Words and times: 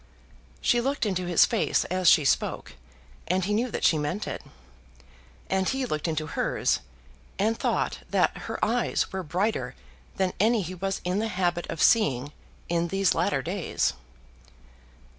She 0.61 0.81
looked 0.81 1.05
into 1.05 1.27
his 1.27 1.45
face 1.45 1.85
as 1.85 2.09
she 2.09 2.25
spoke, 2.25 2.73
and 3.27 3.45
he 3.45 3.53
knew 3.53 3.69
that 3.69 3.83
she 3.83 3.99
meant 3.99 4.25
it. 4.27 4.41
And 5.47 5.69
he 5.69 5.85
looked 5.85 6.07
into 6.07 6.25
hers, 6.25 6.79
and 7.37 7.55
thought 7.55 7.99
that 8.09 8.35
her 8.49 8.57
eyes 8.65 9.13
were 9.13 9.21
brighter 9.21 9.75
than 10.17 10.33
any 10.39 10.63
he 10.63 10.73
was 10.73 11.01
in 11.03 11.19
the 11.19 11.27
habit 11.27 11.67
of 11.69 11.83
seeing 11.83 12.33
in 12.67 12.87
these 12.87 13.13
latter 13.13 13.43
days. 13.43 13.93